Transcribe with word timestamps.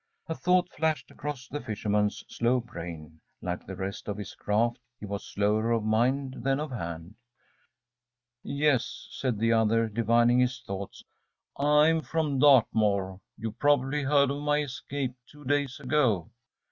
A 0.25 0.33
thought 0.33 0.67
flashed 0.71 1.11
across 1.11 1.47
the 1.47 1.61
fisherman's 1.61 2.23
slow 2.27 2.59
brain. 2.59 3.21
Like 3.39 3.67
the 3.67 3.75
rest 3.75 4.07
of 4.07 4.17
his 4.17 4.33
craft, 4.33 4.79
he 4.99 5.05
was 5.05 5.23
slower 5.23 5.69
of 5.69 5.83
mind 5.83 6.37
than 6.39 6.59
of 6.59 6.71
hand. 6.71 7.13
‚ÄúYes,‚ÄĚ 8.43 9.07
said 9.11 9.37
the 9.37 9.53
other, 9.53 9.87
divining 9.87 10.39
his 10.39 10.59
thoughts, 10.61 11.03
“I'm 11.55 12.01
from 12.01 12.39
Dartmoor. 12.39 13.21
You 13.37 13.51
probably 13.51 14.01
heard 14.01 14.31
of 14.31 14.41
my 14.41 14.61
escape 14.63 15.13
two 15.29 15.45
days 15.45 15.79
ago. 15.79 16.31